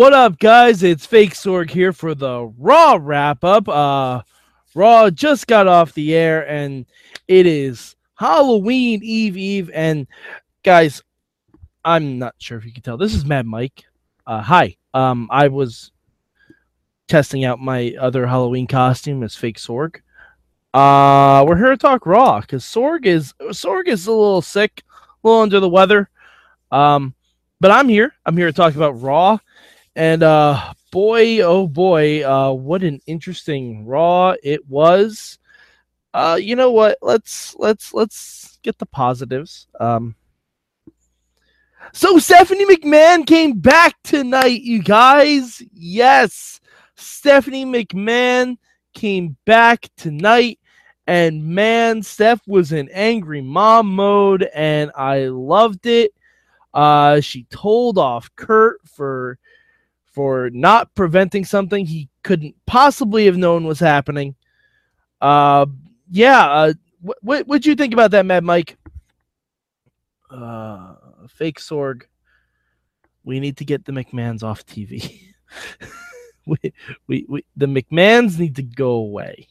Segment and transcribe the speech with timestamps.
[0.00, 0.82] What up, guys?
[0.82, 3.68] It's Fake Sorg here for the Raw wrap up.
[3.68, 4.22] Uh,
[4.74, 6.86] Raw just got off the air, and
[7.28, 9.70] it is Halloween Eve Eve.
[9.74, 10.06] And
[10.62, 11.02] guys,
[11.84, 12.96] I'm not sure if you can tell.
[12.96, 13.84] This is Mad Mike.
[14.26, 14.74] Uh, hi.
[14.94, 15.92] Um, I was
[17.06, 19.96] testing out my other Halloween costume as Fake Sorg.
[20.72, 24.82] Uh, we're here to talk Raw because Sorg is Sorg is a little sick,
[25.22, 26.08] a little under the weather.
[26.72, 27.14] Um,
[27.60, 28.14] but I'm here.
[28.24, 29.36] I'm here to talk about Raw,
[29.96, 35.38] and uh, boy, oh boy, uh, what an interesting Raw it was.
[36.12, 36.98] Uh, you know what?
[37.02, 39.68] Let's let's let's get the positives.
[39.78, 40.14] Um,
[41.92, 45.62] so Stephanie McMahon came back tonight, you guys.
[45.72, 46.60] Yes,
[46.96, 48.58] Stephanie McMahon
[48.94, 50.58] came back tonight.
[51.06, 56.12] And man, Steph was in angry mom mode, and I loved it.
[56.72, 59.38] Uh, she told off Kurt for
[60.10, 64.34] for not preventing something he couldn't possibly have known was happening.
[65.20, 65.66] Uh,
[66.10, 66.50] yeah.
[66.50, 66.72] Uh,
[67.22, 68.76] what would you think about that, Mad Mike?
[70.30, 70.94] Uh,
[71.28, 72.02] fake Sorg.
[73.24, 75.20] We need to get the McMahons off TV.
[76.46, 76.58] we,
[77.06, 79.48] we, we, the McMahons need to go away.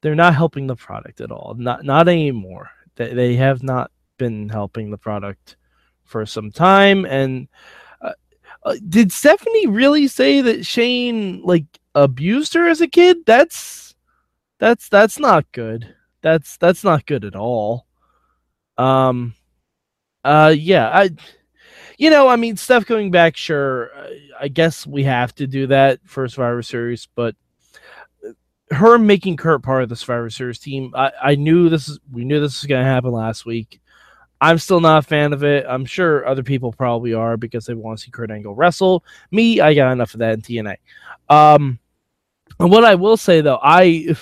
[0.00, 1.54] They're not helping the product at all.
[1.58, 2.70] Not, not anymore.
[2.96, 5.56] They, they have not been helping the product
[6.04, 7.04] for some time.
[7.04, 7.48] And
[8.64, 13.18] uh, uh, did Stephanie really say that Shane like abused her as a kid?
[13.26, 13.94] That's
[14.58, 15.94] that's that's not good.
[16.22, 17.86] That's that's not good at all.
[18.78, 19.34] Um,
[20.24, 21.10] uh, yeah, I,
[21.98, 23.90] you know, I mean, Steph coming back, sure.
[24.40, 27.34] I guess we have to do that for Survivor Series, but
[28.70, 32.24] her making Kurt part of the Survivor Series team, I, I knew this is we
[32.24, 33.80] knew this was going to happen last week.
[34.42, 35.64] I'm still not a fan of it.
[35.68, 39.04] I'm sure other people probably are because they want to see Kurt Angle wrestle.
[39.30, 40.76] Me, I got enough of that in TNA.
[41.28, 41.78] Um,
[42.58, 44.16] and what I will say though, I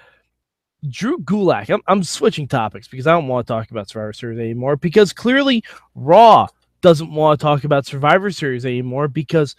[0.90, 1.70] Drew Gulak.
[1.70, 5.14] I'm, I'm switching topics because I don't want to talk about Survivor Series anymore because
[5.14, 5.64] clearly
[5.94, 6.46] Raw
[6.82, 9.56] doesn't want to talk about Survivor Series anymore because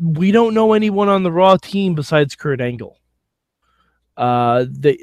[0.00, 2.96] we don't know anyone on the Raw team besides Kurt Angle.
[4.16, 4.98] Uh, they,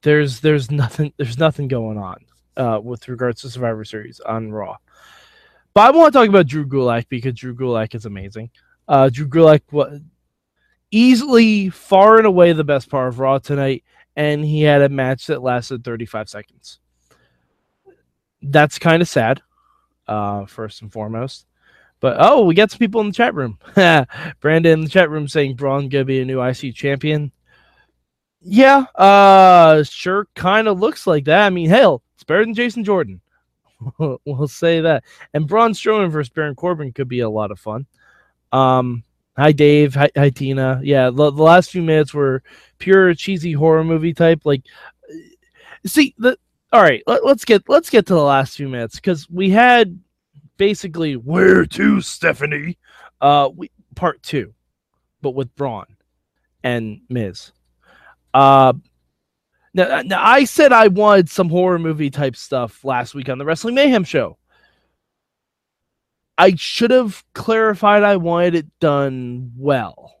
[0.00, 2.24] there's there's nothing there's nothing going on
[2.56, 4.76] uh, with regards to Survivor Series on Raw.
[5.74, 8.50] But I want to talk about Drew Gulak because Drew Gulak is amazing.
[8.88, 10.00] Uh, Drew Gulak was
[10.90, 13.84] easily far and away the best part of Raw tonight,
[14.16, 16.80] and he had a match that lasted 35 seconds.
[18.42, 19.42] That's kind of sad,
[20.08, 21.46] uh, first and foremost.
[22.00, 23.58] But oh, we got some people in the chat room.
[24.40, 27.30] Brandon in the chat room saying Braun gonna be a new IC champion.
[28.40, 31.46] Yeah, uh, sure, kind of looks like that.
[31.46, 33.22] I mean, hell, it's better than Jason Jordan.
[33.98, 35.04] we'll say that.
[35.32, 37.86] And Braun Strowman versus Baron Corbin could be a lot of fun.
[38.52, 39.04] Um,
[39.38, 40.82] hi Dave, hi, hi Tina.
[40.84, 42.42] Yeah, the, the last few minutes were
[42.78, 44.42] pure cheesy horror movie type.
[44.44, 44.64] Like,
[45.86, 46.36] see the.
[46.74, 49.98] All right, let, let's get let's get to the last few minutes because we had
[50.58, 52.76] basically where to Stephanie,
[53.22, 54.52] uh, we part two,
[55.22, 55.86] but with Braun
[56.62, 57.52] and Miz.
[58.34, 58.74] Uh,
[59.72, 63.44] now, now, I said I wanted some horror movie type stuff last week on the
[63.44, 64.36] Wrestling Mayhem show.
[66.36, 70.16] I should have clarified I wanted it done well.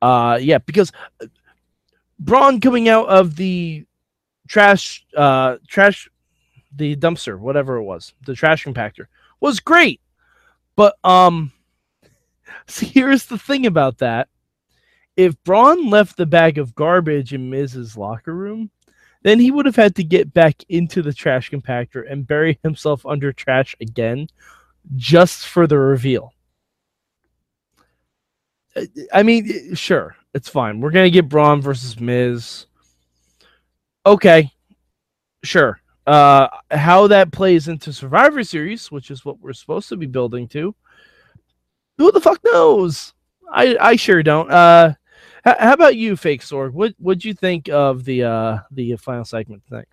[0.00, 0.92] Uh, yeah, because
[1.22, 1.26] uh,
[2.18, 3.84] Braun coming out of the
[4.48, 6.08] trash, uh, trash,
[6.74, 9.06] the dumpster, whatever it was, the trash compactor
[9.40, 10.00] was great.
[10.74, 11.52] But um,
[12.66, 14.28] see, here's the thing about that
[15.18, 18.70] if Braun left the bag of garbage in Miz's locker room,
[19.22, 23.04] then he would have had to get back into the trash compactor and bury himself
[23.04, 24.28] under trash again
[24.94, 26.32] just for the reveal.
[29.12, 30.80] I mean, sure, it's fine.
[30.80, 32.66] We're gonna get Braun versus Miz.
[34.06, 34.52] Okay,
[35.42, 35.80] sure.
[36.06, 40.46] Uh, how that plays into Survivor Series, which is what we're supposed to be building
[40.48, 40.76] to,
[41.98, 43.14] who the fuck knows?
[43.52, 44.48] I I sure don't.
[44.48, 44.94] Uh,
[45.44, 46.72] how about you, Fake Sorg?
[46.72, 49.84] What what'd you think of the uh the final segment thing?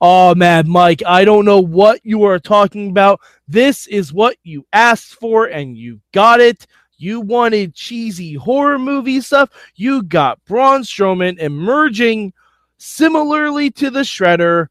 [0.00, 3.20] Oh, Mad Mike, I don't know what you are talking about.
[3.48, 6.66] This is what you asked for, and you got it.
[6.98, 9.50] You wanted cheesy horror movie stuff.
[9.74, 12.32] You got Braun Strowman emerging
[12.76, 14.68] similarly to the Shredder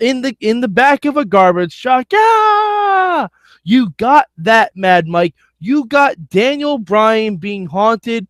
[0.00, 2.06] in the in the back of a garbage truck.
[2.14, 3.28] Ah!
[3.64, 5.34] You got that, Mad Mike.
[5.58, 8.28] You got Daniel Bryan being haunted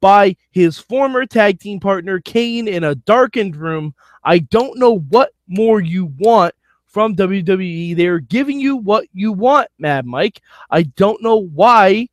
[0.00, 3.94] by his former tag team partner Kane in a darkened room.
[4.24, 6.54] I don't know what more you want
[6.86, 7.96] from WWE.
[7.96, 10.40] They're giving you what you want, Mad Mike.
[10.70, 12.08] I don't know why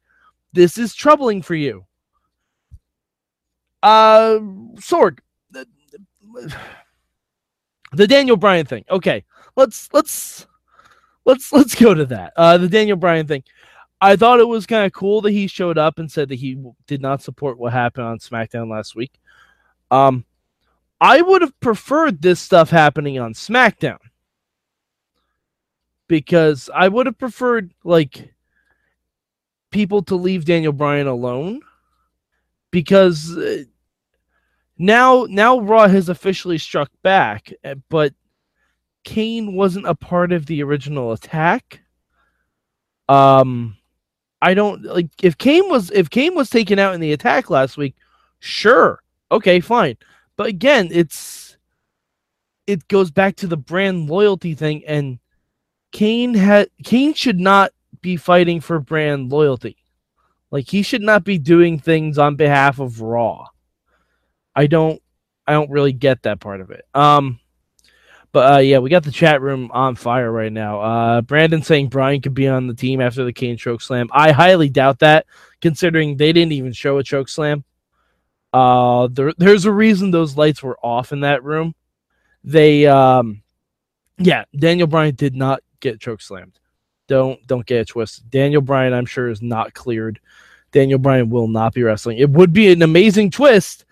[0.53, 1.85] this is troubling for you.
[3.81, 4.39] Uh,
[4.75, 5.19] Sorg,
[5.51, 5.67] the,
[7.91, 8.85] the Daniel Bryan thing.
[8.89, 9.23] Okay,
[9.55, 10.47] let's let's
[11.25, 12.33] let's let's go to that.
[12.35, 13.43] Uh, the Daniel Bryan thing.
[14.03, 16.61] I thought it was kind of cool that he showed up and said that he
[16.87, 19.17] did not support what happened on SmackDown last week.
[19.91, 20.25] Um,
[20.99, 23.99] I would have preferred this stuff happening on SmackDown
[26.09, 28.33] because I would have preferred like
[29.71, 31.61] people to leave Daniel Bryan alone
[32.71, 33.63] because uh,
[34.77, 38.13] now now Raw has officially struck back, uh, but
[39.05, 41.79] Kane wasn't a part of the original attack.
[43.07, 43.77] Um
[44.43, 47.77] I don't like if Kane was if Kane was taken out in the attack last
[47.77, 47.95] week,
[48.39, 49.01] sure.
[49.31, 49.95] Okay, fine.
[50.35, 51.55] But again, it's
[52.67, 55.17] it goes back to the brand loyalty thing and
[55.93, 59.77] Kane had Kane should not be fighting for brand loyalty.
[60.51, 63.47] Like he should not be doing things on behalf of Raw.
[64.57, 65.01] I don't
[65.47, 66.83] I don't really get that part of it.
[66.93, 67.39] Um
[68.33, 70.81] but uh, yeah, we got the chat room on fire right now.
[70.81, 74.09] Uh, Brandon saying Bryan could be on the team after the Kane choke slam.
[74.11, 75.27] I highly doubt that,
[75.61, 77.63] considering they didn't even show a choke slam.
[78.51, 81.75] Uh, there, there's a reason those lights were off in that room.
[82.43, 83.43] They, um,
[84.17, 86.59] yeah, Daniel Bryan did not get choke slammed.
[87.07, 88.31] Don't don't get it twisted.
[88.31, 90.19] Daniel Bryan, I'm sure, is not cleared.
[90.71, 92.17] Daniel Bryan will not be wrestling.
[92.17, 93.85] It would be an amazing twist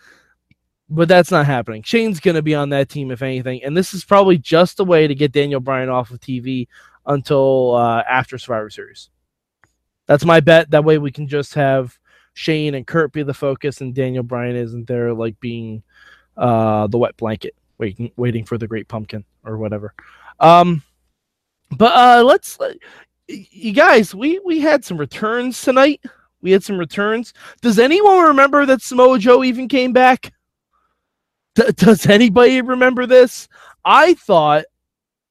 [0.92, 1.82] but that's not happening.
[1.84, 3.64] Shane's going to be on that team, if anything.
[3.64, 6.68] And this is probably just a way to get Daniel Bryan off of TV
[7.06, 9.10] until uh, after Survivor Series.
[10.08, 10.70] That's my bet.
[10.72, 11.98] That way we can just have
[12.34, 15.82] Shane and Kurt be the focus, and Daniel Bryan isn't there, like being
[16.36, 19.94] uh, the wet blanket, waiting, waiting for the Great Pumpkin or whatever.
[20.42, 20.84] Um,
[21.72, 22.58] but uh, let's,
[23.30, 26.02] you guys, we we had some returns tonight.
[26.42, 27.34] We had some returns.
[27.62, 30.34] Does anyone remember that Samoa Joe even came back?
[31.56, 33.48] D- does anybody remember this?
[33.84, 34.66] I thought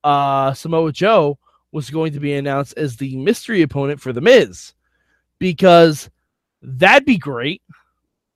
[0.04, 1.38] uh, Samoa Joe
[1.72, 4.74] was going to be announced as the mystery opponent for The Miz
[5.38, 6.10] because
[6.62, 7.62] that'd be great.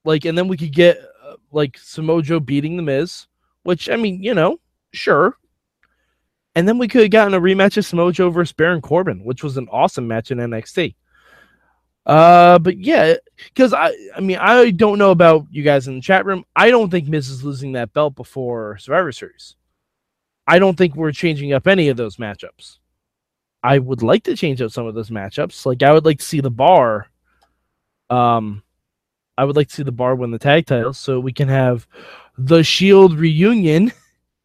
[0.05, 3.27] Like, and then we could get uh, like Samoa Joe beating The Miz,
[3.63, 4.59] which I mean, you know,
[4.93, 5.37] sure.
[6.55, 9.43] And then we could have gotten a rematch of Samoa Joe versus Baron Corbin, which
[9.43, 10.95] was an awesome match in NXT.
[12.07, 16.01] Uh, but yeah, because I, I mean, I don't know about you guys in the
[16.01, 16.45] chat room.
[16.55, 19.57] I don't think Miz is losing that belt before Survivor Series.
[20.47, 22.79] I don't think we're changing up any of those matchups.
[23.63, 25.65] I would like to change up some of those matchups.
[25.65, 27.09] Like I would like to see the bar.
[28.11, 28.63] Um,
[29.39, 31.87] I would like to see the bar win the tag titles so we can have
[32.37, 33.93] the Shield reunion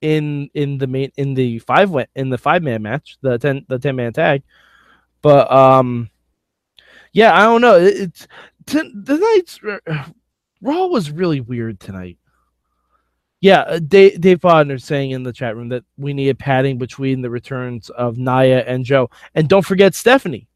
[0.01, 3.77] in in the main in the five in the five man match, the ten the
[3.77, 4.43] ten man tag.
[5.21, 6.09] But um
[7.13, 7.75] yeah, I don't know.
[7.75, 8.27] It, it's
[8.65, 10.05] t- tonight's uh,
[10.61, 12.17] Raw was really weird tonight.
[13.41, 16.77] Yeah, uh, Dave, Dave Bodner saying in the chat room that we need a padding
[16.77, 20.47] between the returns of Nia and Joe, and don't forget Stephanie,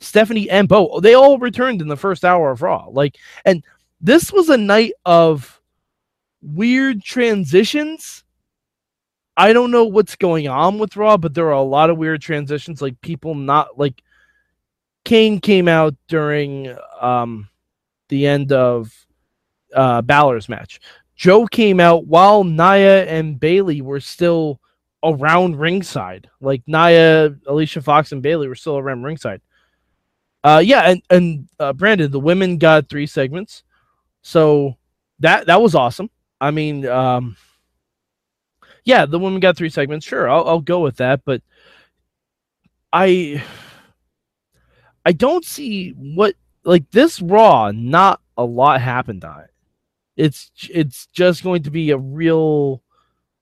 [0.00, 0.98] Stephanie and Bo.
[1.00, 2.88] They all returned in the first hour of Raw.
[2.90, 3.62] Like, and
[4.00, 5.60] this was a night of
[6.42, 8.24] weird transitions.
[9.36, 12.20] I don't know what's going on with Raw, but there are a lot of weird
[12.20, 14.02] transitions, like people not like
[15.04, 17.48] Kane came out during um,
[18.08, 18.92] the end of
[19.74, 20.80] uh, Balor's match.
[21.16, 24.60] Joe came out while Nia and Bayley were still
[25.04, 26.28] around ringside.
[26.40, 29.40] Like Nia, Alicia Fox, and Bayley were still around ringside.
[30.44, 33.62] Uh, yeah, and and uh, Brandon, the women got three segments,
[34.22, 34.76] so
[35.20, 36.10] that that was awesome.
[36.40, 37.36] I mean, um,
[38.84, 40.04] yeah, the women got three segments.
[40.04, 41.42] Sure, I'll I'll go with that, but
[42.92, 43.42] I
[45.04, 47.72] I don't see what like this Raw.
[47.72, 49.50] Not a lot happened on it.
[50.16, 52.82] It's it's just going to be a real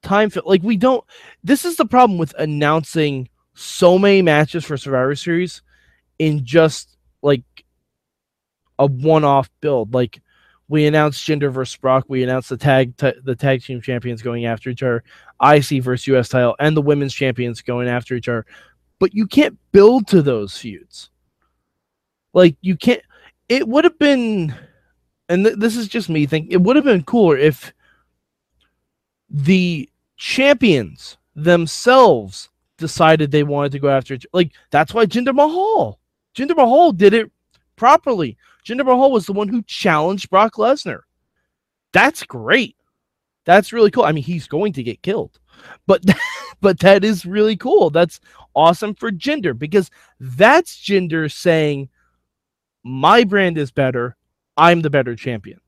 [0.02, 0.47] time fit.
[0.47, 1.05] Like we don't.
[1.45, 5.62] This is the problem with announcing so many matches for Survivor Series
[6.19, 7.43] in just like
[8.79, 9.93] a one-off build.
[9.93, 10.23] Like
[10.69, 12.05] we announced Jinder versus Brock.
[12.09, 15.02] We announced the tag t- the tag team champions going after each other.
[15.43, 18.47] IC versus US title and the women's champions going after each other.
[18.99, 21.11] But you can't build to those feuds.
[22.32, 23.02] Like you can't.
[23.49, 24.54] It would have been,
[25.28, 26.52] and th- this is just me thinking.
[26.52, 27.72] It would have been cooler if
[29.28, 34.18] the champions themselves decided they wanted to go after.
[34.32, 35.99] Like that's why Jinder Mahal.
[36.34, 37.30] Jinder Mahal did it
[37.76, 38.37] properly.
[38.64, 41.00] Jinder Mahal was the one who challenged Brock Lesnar.
[41.92, 42.76] That's great.
[43.44, 44.04] That's really cool.
[44.04, 45.38] I mean, he's going to get killed.
[45.87, 46.04] But
[46.60, 47.90] but that is really cool.
[47.90, 48.20] That's
[48.54, 51.88] awesome for Jinder because that's Jinder saying
[52.82, 54.16] my brand is better.
[54.56, 55.60] I'm the better champion.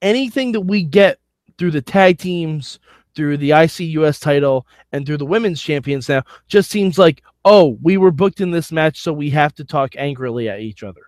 [0.00, 1.18] Anything that we get
[1.58, 2.78] through the tag teams,
[3.14, 7.96] through the ICUS title, and through the women's champions now just seems like, oh, we
[7.96, 11.02] were booked in this match, so we have to talk angrily at each other.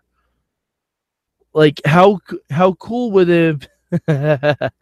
[1.53, 2.19] Like how
[2.51, 3.69] how cool would it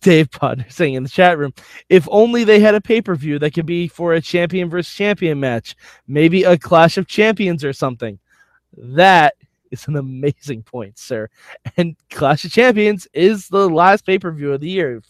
[0.00, 1.54] Dave Potter saying in the chat room,
[1.88, 4.92] if only they had a pay per view that could be for a champion versus
[4.92, 5.76] champion match,
[6.08, 8.18] maybe a Clash of Champions or something.
[8.76, 9.34] That
[9.82, 11.28] is an amazing point, sir.
[11.76, 15.02] And Clash of Champions is the last pay per view of the year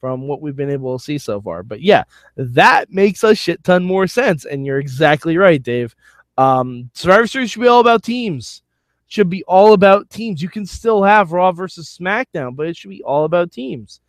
[0.00, 1.62] from what we've been able to see so far.
[1.62, 2.04] But yeah,
[2.36, 4.44] that makes a shit ton more sense.
[4.44, 5.94] And you're exactly right, Dave.
[6.36, 8.62] Um, Survivor Series should be all about teams.
[9.08, 10.42] Should be all about teams.
[10.42, 14.00] You can still have Raw versus SmackDown, but it should be all about teams.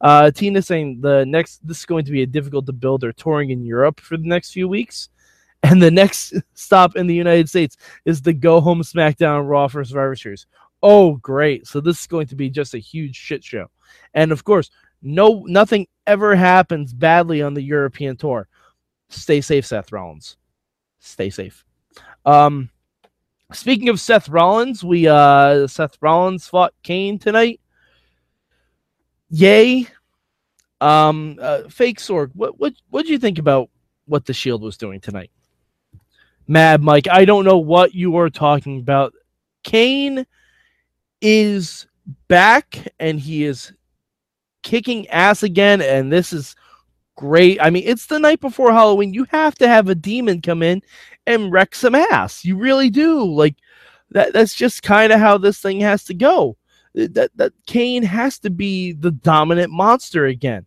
[0.00, 3.00] Uh, Tina saying the next this is going to be a difficult to build.
[3.00, 5.08] They're touring in Europe for the next few weeks,
[5.64, 9.82] and the next stop in the United States is the Go Home SmackDown Raw for
[9.82, 10.46] Survivor Series.
[10.82, 11.66] Oh, great!
[11.66, 13.68] So this is going to be just a huge shit show,
[14.12, 14.70] and of course,
[15.02, 18.46] no nothing ever happens badly on the European tour.
[19.08, 20.36] Stay safe, Seth Rollins.
[20.98, 21.64] Stay safe.
[22.26, 22.68] Um,
[23.52, 27.60] speaking of Seth Rollins, we uh Seth Rollins fought Kane tonight.
[29.30, 29.88] Yay.
[30.82, 32.32] Um, uh, fake Sorg.
[32.34, 33.70] What what what do you think about
[34.04, 35.30] what the Shield was doing tonight?
[36.46, 39.14] Mad Mike, I don't know what you are talking about.
[39.62, 40.26] Kane
[41.20, 41.86] is
[42.28, 43.72] back and he is
[44.62, 46.54] kicking ass again, and this is
[47.16, 47.60] great.
[47.60, 49.14] I mean, it's the night before Halloween.
[49.14, 50.82] You have to have a demon come in
[51.26, 52.44] and wreck some ass.
[52.44, 53.24] You really do.
[53.24, 53.56] Like
[54.10, 56.56] that that's just kind of how this thing has to go.
[56.94, 60.66] That that Kane has to be the dominant monster again.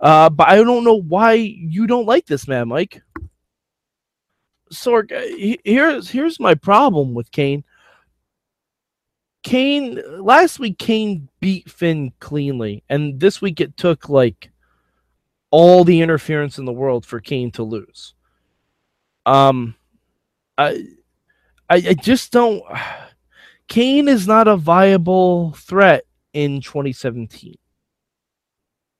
[0.00, 3.02] Uh, but I don't know why you don't like this man, Mike.
[4.72, 7.64] Sorg, uh, here's here's my problem with Kane.
[9.42, 14.50] Kane last week Kane beat Finn cleanly, and this week it took like
[15.50, 18.14] all the interference in the world for Kane to lose.
[19.26, 19.76] Um,
[20.58, 20.86] I,
[21.70, 22.62] I, I just don't.
[23.68, 27.54] Kane is not a viable threat in 2017.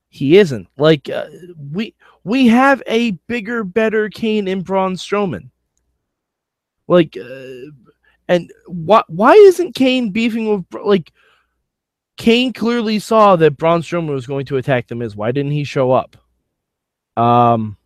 [0.09, 0.69] He isn't.
[0.79, 1.27] Like uh,
[1.73, 5.51] we we have a bigger, better Kane in Braun Strowman.
[6.87, 7.71] Like, uh,
[8.29, 11.13] and why why isn't Kane beefing with like?
[12.17, 15.17] Kane clearly saw that Braun Strowman was going to attack the Miz.
[15.17, 16.17] Why didn't he show up?
[17.17, 17.77] Um,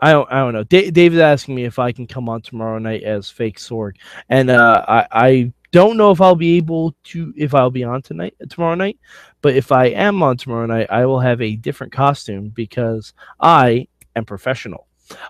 [0.00, 0.64] I don't I don't know.
[0.64, 3.94] D- David's asking me if I can come on tomorrow night as fake Sorg,
[4.28, 8.02] and uh, I I don't know if I'll be able to if I'll be on
[8.02, 8.98] tonight tomorrow night,
[9.42, 13.88] but if I am on tomorrow night, I will have a different costume because I
[14.14, 14.86] am professional.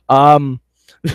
[0.08, 0.60] Um.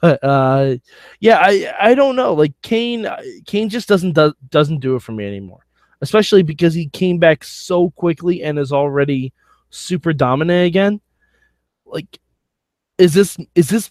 [0.00, 0.76] but uh,
[1.20, 2.34] yeah, I I don't know.
[2.34, 3.08] Like Kane,
[3.46, 5.66] Kane just doesn't do, doesn't do it for me anymore.
[6.02, 9.32] Especially because he came back so quickly and is already
[9.68, 11.00] super dominant again.
[11.84, 12.18] Like,
[12.98, 13.90] is this is this?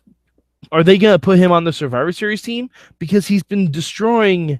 [0.71, 4.59] Are they gonna put him on the Survivor Series team because he's been destroying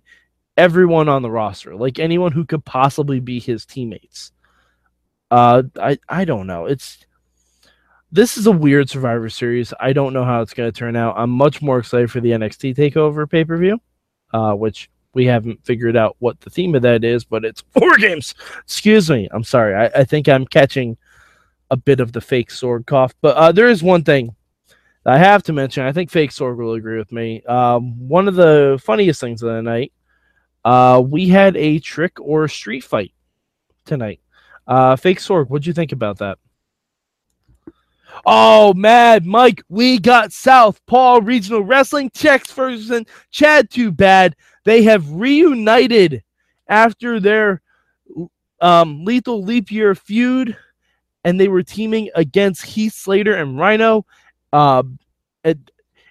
[0.58, 4.32] everyone on the roster, like anyone who could possibly be his teammates?
[5.32, 6.66] Uh, I I don't know.
[6.66, 7.06] It's
[8.12, 9.74] this is a weird Survivor Series.
[9.80, 11.16] I don't know how it's going to turn out.
[11.18, 13.80] I'm much more excited for the NXT Takeover pay per view,
[14.34, 18.34] uh, which we haven't figured out what the theme of that is, but it's WarGames.
[18.64, 19.28] Excuse me.
[19.32, 19.76] I'm sorry.
[19.76, 20.98] I, I think I'm catching
[21.72, 24.36] a bit of the fake Sorg cough, but uh, there is one thing
[25.06, 25.84] I have to mention.
[25.86, 27.44] I think fake Sorg will agree with me.
[27.44, 29.94] Um, one of the funniest things of the night,
[30.66, 33.14] uh, we had a trick or street fight
[33.86, 34.20] tonight.
[34.68, 36.40] Uh, fake Sorg, what'd you think about that?
[38.26, 44.36] Oh, Mad Mike, we got Southpaw Regional Wrestling, Tex Ferguson, Chad Too Bad.
[44.66, 46.24] They have reunited
[46.68, 47.62] after their
[48.62, 50.56] um, Lethal Leap Year feud,
[51.24, 54.06] and they were teaming against Heath Slater and Rhino.
[54.52, 54.84] Uh,
[55.44, 55.58] it,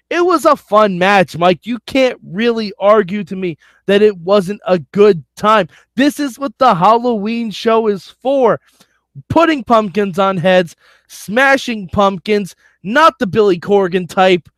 [0.09, 1.65] it was a fun match, Mike.
[1.65, 5.67] You can't really argue to me that it wasn't a good time.
[5.95, 8.59] This is what the Halloween show is for
[9.29, 10.75] putting pumpkins on heads,
[11.07, 14.49] smashing pumpkins, not the Billy Corgan type.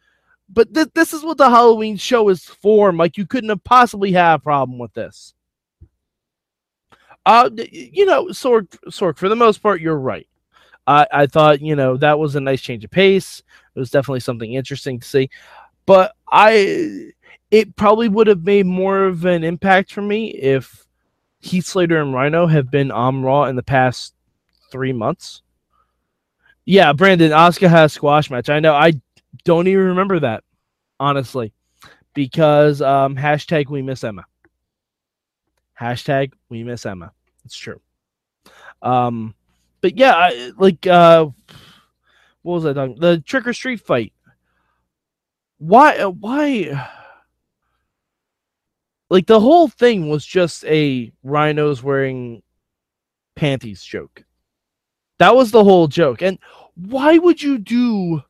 [0.49, 3.17] But th- this is what the Halloween show is for, Mike.
[3.17, 5.33] You couldn't have possibly had a problem with this.
[7.25, 10.27] Uh, you know, Sorg, Sorg, for the most part, you're right.
[10.87, 13.43] I, I thought, you know, that was a nice change of pace.
[13.75, 15.29] It was definitely something interesting to see.
[15.85, 17.11] But I,
[17.51, 20.85] it probably would have made more of an impact for me if
[21.39, 24.15] Heath Slater and Rhino have been on Raw in the past
[24.71, 25.43] three months
[26.65, 28.49] Yeah, Brandon, Asuka's squash match.
[28.49, 28.73] I know.
[28.73, 28.93] I
[29.43, 30.43] don't even remember that,
[30.99, 31.53] honestly,
[32.13, 34.25] because um, hashtag we miss Emma.
[35.79, 37.11] Hashtag we miss Emma.
[37.45, 37.81] It's true.
[38.81, 39.33] Um,
[39.81, 41.27] but yeah, I, like uh,
[42.43, 42.99] what was I talking?
[42.99, 44.13] The trick or street fight.
[45.57, 46.05] Why?
[46.05, 46.89] Why?
[49.09, 52.43] Like the whole thing was just a rhinos wearing
[53.35, 54.23] panties joke.
[55.21, 56.23] That was the whole joke.
[56.23, 56.39] And
[56.73, 58.23] why would you do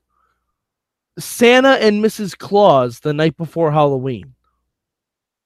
[1.17, 2.37] Santa and Mrs.
[2.37, 4.33] Claus the night before Halloween?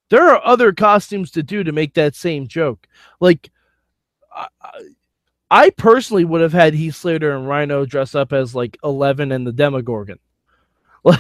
[0.09, 2.87] There are other costumes to do to make that same joke.
[3.19, 3.51] Like,
[4.35, 4.47] I,
[5.51, 9.45] I personally would have had Heath Slater and Rhino dress up as like Eleven and
[9.45, 10.17] the Demogorgon.
[11.03, 11.19] Like,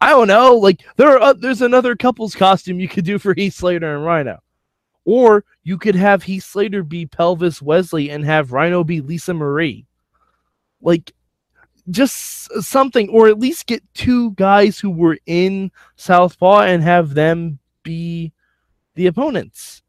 [0.00, 0.54] I don't know.
[0.56, 4.02] Like, there are uh, there's another couple's costume you could do for Heath Slater and
[4.02, 4.38] Rhino.
[5.04, 9.86] Or you could have Heath Slater be Pelvis Wesley and have Rhino be Lisa Marie.
[10.80, 11.12] Like,
[11.90, 17.58] just something, or at least get two guys who were in Southpaw and have them
[17.82, 18.32] be
[18.94, 19.82] the opponents.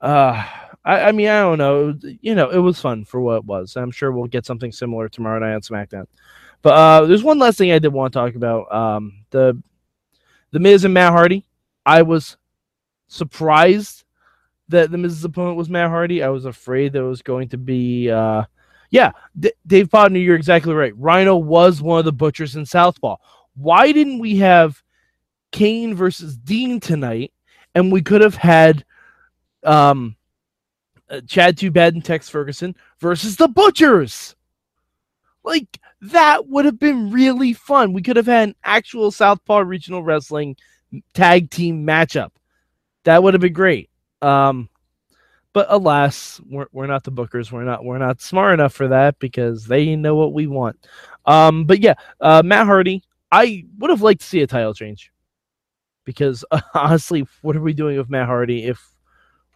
[0.00, 0.44] Uh,
[0.84, 1.96] I, I mean, I don't know.
[2.20, 3.76] You know, it was fun for what it was.
[3.76, 6.06] I'm sure we'll get something similar tomorrow night on SmackDown.
[6.62, 8.72] But uh, there's one last thing I did want to talk about.
[8.72, 9.60] Um, the
[10.50, 11.46] the Miz and Matt Hardy.
[11.86, 12.36] I was
[13.08, 14.04] surprised
[14.72, 16.22] that the Miz's opponent was Matt Hardy.
[16.22, 18.42] I was afraid that was going to be, uh,
[18.90, 20.96] yeah, D- Dave Podner, you're exactly right.
[20.98, 23.16] Rhino was one of the butchers in Southpaw.
[23.54, 24.82] Why didn't we have
[25.52, 27.32] Kane versus Dean tonight?
[27.74, 28.84] And we could have had
[29.62, 30.16] um,
[31.08, 34.34] uh, Chad Too Bad and Tex Ferguson versus the Butchers.
[35.44, 37.92] Like, that would have been really fun.
[37.92, 40.56] We could have had an actual Southpaw Regional Wrestling
[41.14, 42.30] tag team matchup.
[43.04, 43.88] That would have been great.
[44.22, 44.68] Um,
[45.52, 47.52] but alas, we're, we're not the bookers.
[47.52, 50.86] We're not we're not smart enough for that because they know what we want.
[51.26, 53.02] Um, but yeah, uh, Matt Hardy.
[53.30, 55.10] I would have liked to see a title change
[56.04, 58.80] because uh, honestly, what are we doing with Matt Hardy if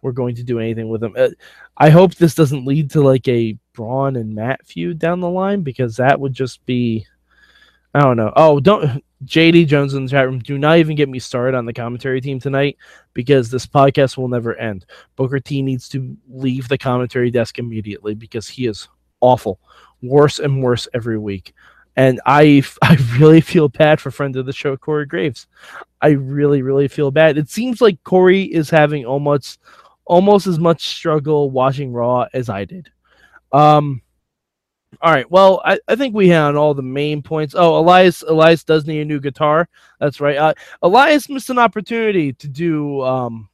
[0.01, 1.15] we're going to do anything with him?
[1.17, 1.29] Uh,
[1.77, 5.61] I hope this doesn't lead to like a Braun and Matt feud down the line
[5.61, 7.05] because that would just be.
[7.93, 8.33] I don't know.
[8.35, 10.39] Oh, don't JD Jones in the chat room.
[10.39, 12.77] Do not even get me started on the commentary team tonight
[13.13, 14.85] because this podcast will never end.
[15.15, 18.87] Booker T needs to leave the commentary desk immediately because he is
[19.19, 19.59] awful,
[20.01, 21.53] worse and worse every week.
[21.95, 25.47] And I, I really feel bad for friend of the show Corey Graves.
[26.01, 27.37] I really, really feel bad.
[27.37, 29.59] It seems like Corey is having almost,
[30.05, 32.91] almost as much struggle watching Raw as I did.
[33.51, 34.01] Um,
[35.01, 35.29] all right.
[35.29, 37.53] Well, I, I think we on all the main points.
[37.57, 39.67] Oh, Elias Elias does need a new guitar.
[39.99, 40.37] That's right.
[40.37, 43.49] Uh, Elias missed an opportunity to do um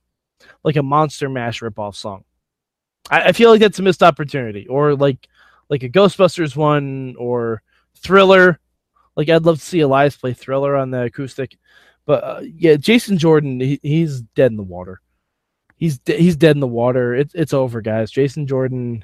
[0.63, 2.23] like a Monster Mash ripoff song.
[3.09, 5.27] I, I feel like that's a missed opportunity, or like
[5.69, 7.61] like a Ghostbusters one, or
[7.95, 8.59] Thriller.
[9.15, 11.57] Like I'd love to see Elias play Thriller on the acoustic,
[12.05, 15.01] but uh, yeah, Jason Jordan he, he's dead in the water.
[15.77, 17.15] He's de- he's dead in the water.
[17.15, 18.11] It's it's over, guys.
[18.11, 19.03] Jason Jordan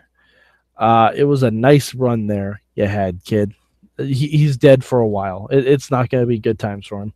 [0.80, 3.54] uh, it was a nice run there you had, kid.
[3.98, 5.50] He, he's dead for a while.
[5.52, 7.14] It, it's not going to be good times for him.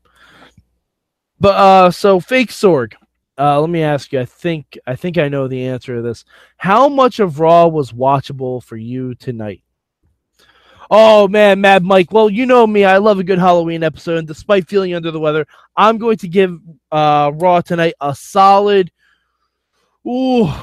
[1.39, 2.93] But uh, so fake Sorg.
[3.37, 4.19] Uh, let me ask you.
[4.19, 6.23] I think I think I know the answer to this.
[6.57, 9.63] How much of Raw was watchable for you tonight?
[10.91, 12.11] Oh man, Mad Mike.
[12.11, 12.85] Well, you know me.
[12.85, 16.27] I love a good Halloween episode, and despite feeling under the weather, I'm going to
[16.27, 16.59] give
[16.91, 18.91] uh, Raw tonight a solid,
[20.07, 20.53] ooh,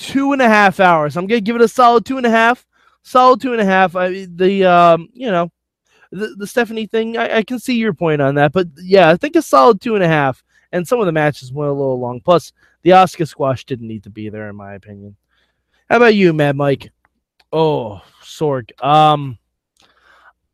[0.00, 1.16] two and a half hours.
[1.16, 2.66] I'm gonna give it a solid two and a half.
[3.02, 3.94] Solid two and a half.
[3.94, 5.52] I the um you know
[6.10, 7.16] the, the Stephanie thing.
[7.16, 9.94] I, I can see your point on that, but yeah, I think a solid two
[9.94, 10.42] and a half.
[10.72, 12.20] And some of the matches went a little long.
[12.20, 15.16] Plus, the Asuka squash didn't need to be there, in my opinion.
[15.88, 16.92] How about you, Mad Mike?
[17.52, 18.70] Oh, Sorg.
[18.82, 19.36] Um,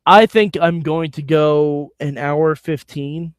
[0.06, 3.34] I think I'm going to go an hour fifteen.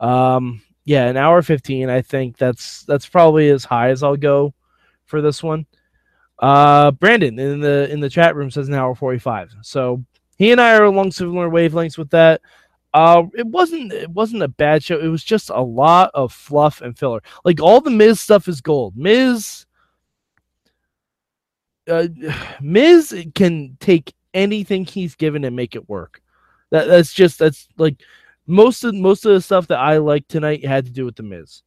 [0.00, 1.88] Um, yeah, an hour fifteen.
[1.88, 4.52] I think that's that's probably as high as I'll go
[5.06, 5.66] for this one.
[6.38, 9.54] Uh, Brandon in the in the chat room says an hour forty five.
[9.62, 10.04] So
[10.36, 12.40] he and I are along similar wavelengths with that.
[12.92, 14.98] Uh, it wasn't it wasn't a bad show.
[14.98, 17.22] It was just a lot of fluff and filler.
[17.44, 18.96] Like all the Miz stuff is gold.
[18.96, 19.66] Miz,
[21.88, 22.08] uh,
[22.60, 26.20] Miz can take anything he's given and make it work.
[26.70, 28.00] That that's just that's like
[28.46, 31.22] most of most of the stuff that I like tonight had to do with the
[31.22, 31.62] Miz.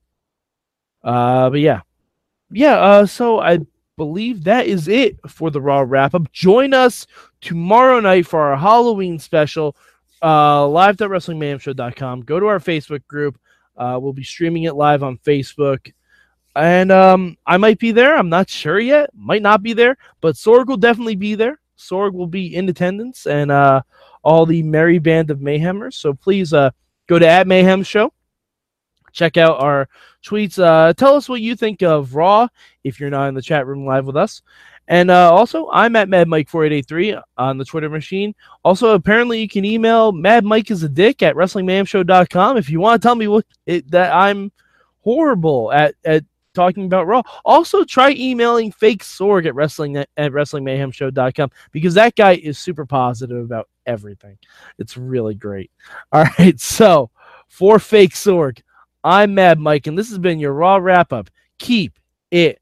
[1.04, 1.82] Uh, but yeah,
[2.52, 3.60] yeah, uh, so I
[3.98, 6.32] believe that is it for the Raw wrap up.
[6.32, 7.08] Join us
[7.42, 9.76] tomorrow night for our Halloween special,
[10.22, 12.22] uh, live.wrestlingmayhemshow.com.
[12.22, 13.40] Go to our Facebook group.
[13.76, 15.92] Uh, we'll be streaming it live on Facebook.
[16.56, 18.16] And um, I might be there.
[18.18, 19.12] I'm not sure yet.
[19.16, 21.60] Might not be there, but Sorg will definitely be there.
[21.78, 23.82] Sorg will be in attendance and uh,
[24.24, 25.94] all the merry band of Mayhemers.
[25.94, 26.72] So please uh,
[27.08, 28.12] go to at Mayhem Show.
[29.18, 29.90] Check out our
[30.24, 30.62] tweets.
[30.62, 32.48] Uh, tell us what you think of Raw
[32.84, 34.44] if you're not in the chat room live with us.
[34.88, 38.34] And uh, also, I'm at MadMike4883 on the Twitter machine.
[38.64, 43.06] Also, apparently, you can email MadMike is a dick at WrestlingMayhemShow.com if you want to
[43.06, 44.52] tell me what it, that I'm
[45.00, 47.22] horrible at, at talking about Raw.
[47.44, 53.44] Also, try emailing fake Sorg at wrestling at WrestlingMayhemShow.com because that guy is super positive
[53.44, 54.38] about everything.
[54.78, 55.72] It's really great.
[56.12, 57.10] All right, so
[57.48, 58.62] for fake Sorg,
[59.08, 61.30] I'm Mad Mike, and this has been your Raw wrap up.
[61.60, 61.98] Keep
[62.30, 62.60] it